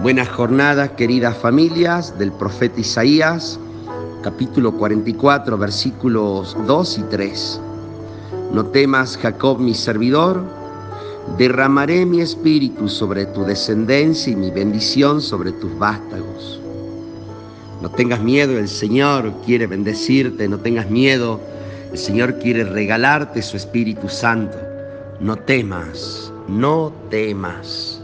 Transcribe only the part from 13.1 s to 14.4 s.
tu descendencia y